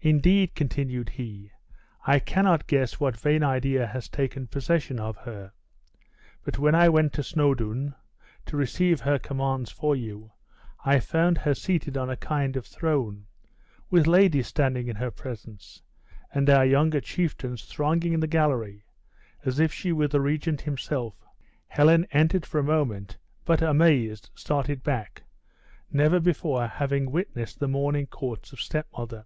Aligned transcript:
"Indeed," 0.00 0.56
continued 0.56 1.10
he, 1.10 1.52
"I 2.04 2.18
cannot 2.18 2.66
guess 2.66 2.98
what 2.98 3.16
vain 3.16 3.44
idea 3.44 3.86
has 3.86 4.08
taken 4.08 4.48
possession 4.48 4.98
of 4.98 5.18
her; 5.18 5.52
but 6.42 6.58
when 6.58 6.74
I 6.74 6.88
went 6.88 7.12
to 7.12 7.22
Snawdoun, 7.22 7.94
to 8.46 8.56
receive 8.56 9.00
her 9.02 9.20
commands 9.20 9.70
for 9.70 9.94
you, 9.94 10.32
I 10.84 10.98
found 10.98 11.38
her 11.38 11.54
seated 11.54 11.96
on 11.96 12.10
a 12.10 12.16
kind 12.16 12.56
of 12.56 12.66
throne, 12.66 13.26
with 13.88 14.08
ladies 14.08 14.48
standing 14.48 14.88
in 14.88 14.96
her 14.96 15.12
presence, 15.12 15.80
and 16.34 16.50
our 16.50 16.66
younger 16.66 17.00
chieftains 17.00 17.62
thronging 17.64 18.18
the 18.18 18.26
gallery, 18.26 18.82
as 19.44 19.60
if 19.60 19.72
she 19.72 19.92
were 19.92 20.08
the 20.08 20.20
regent 20.20 20.62
himself. 20.62 21.14
Helen 21.68 22.06
entered 22.10 22.44
for 22.44 22.58
a 22.58 22.64
moment, 22.64 23.16
but, 23.44 23.62
amazed, 23.62 24.30
started 24.34 24.82
back, 24.82 25.22
never 25.92 26.18
before 26.18 26.66
having 26.66 27.12
witnessed 27.12 27.60
the 27.60 27.68
morning 27.68 28.08
courts 28.08 28.52
of 28.52 28.60
stepmother." 28.60 29.24